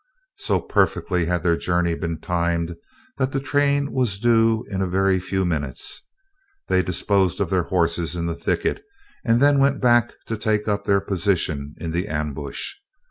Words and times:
So 0.39 0.59
perfectly 0.59 1.25
had 1.25 1.43
their 1.43 1.55
journey 1.55 1.93
been 1.93 2.19
timed 2.19 2.75
that 3.19 3.31
the 3.33 3.39
train 3.39 3.91
was 3.91 4.17
due 4.17 4.65
in 4.67 4.81
a 4.81 4.87
very 4.89 5.19
few 5.19 5.45
minutes. 5.45 6.01
They 6.69 6.81
disposed 6.81 7.37
their 7.37 7.65
horses 7.69 8.15
in 8.15 8.25
the 8.25 8.33
thicket, 8.33 8.83
and 9.23 9.39
then 9.39 9.59
went 9.59 9.79
back 9.79 10.11
to 10.25 10.37
take 10.37 10.67
up 10.67 10.85
their 10.85 11.01
position 11.01 11.75
in 11.77 11.91
the 11.91 12.07
ambush. 12.07 12.77